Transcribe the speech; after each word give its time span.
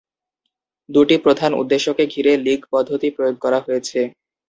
দু’টি 0.89 1.15
প্রধান 1.17 1.51
উদ্দেশ্যকে 1.53 2.03
ঘিরে 2.13 2.33
লীগ 2.45 2.61
পদ্ধতি 2.71 3.07
প্রয়োগ 3.15 3.35
করা 3.43 3.59
হয়েছে। 3.65 3.99